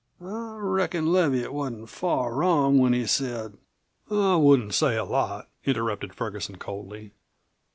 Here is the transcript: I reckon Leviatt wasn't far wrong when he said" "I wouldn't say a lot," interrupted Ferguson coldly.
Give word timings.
I 0.19 0.55
reckon 0.57 1.11
Leviatt 1.13 1.53
wasn't 1.53 1.87
far 1.89 2.33
wrong 2.33 2.79
when 2.79 2.91
he 2.91 3.05
said" 3.05 3.59
"I 4.09 4.35
wouldn't 4.35 4.73
say 4.73 4.97
a 4.97 5.05
lot," 5.05 5.47
interrupted 5.63 6.15
Ferguson 6.15 6.55
coldly. 6.57 7.11